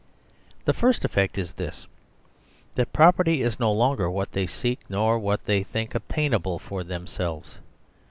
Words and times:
The 0.65 0.73
first 0.73 1.05
effect 1.05 1.37
is 1.37 1.51
this: 1.53 1.85
that 2.73 2.91
pro 2.91 3.11
perty 3.11 3.43
is 3.43 3.59
no 3.59 3.71
longerwhat 3.71 4.31
they 4.31 4.47
seek, 4.47 4.79
nor 4.89 5.19
what 5.19 5.45
they 5.45 5.61
think 5.61 5.93
obtainable 5.93 6.57
for 6.57 6.83
themselves. 6.83 7.59